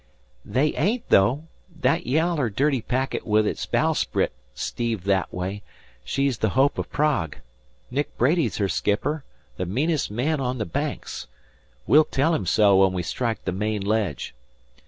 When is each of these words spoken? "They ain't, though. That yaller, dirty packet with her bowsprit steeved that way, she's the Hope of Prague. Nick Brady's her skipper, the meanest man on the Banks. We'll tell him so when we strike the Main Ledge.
"They 0.43 0.73
ain't, 0.73 1.07
though. 1.09 1.43
That 1.79 2.07
yaller, 2.07 2.49
dirty 2.49 2.81
packet 2.81 3.23
with 3.23 3.45
her 3.45 3.53
bowsprit 3.71 4.31
steeved 4.55 5.03
that 5.05 5.31
way, 5.31 5.61
she's 6.03 6.39
the 6.39 6.49
Hope 6.57 6.79
of 6.79 6.91
Prague. 6.91 7.37
Nick 7.91 8.17
Brady's 8.17 8.57
her 8.57 8.67
skipper, 8.67 9.23
the 9.57 9.67
meanest 9.67 10.09
man 10.09 10.39
on 10.39 10.57
the 10.57 10.65
Banks. 10.65 11.27
We'll 11.85 12.05
tell 12.05 12.33
him 12.33 12.47
so 12.47 12.77
when 12.77 12.93
we 12.93 13.03
strike 13.03 13.45
the 13.45 13.51
Main 13.51 13.83
Ledge. 13.85 14.33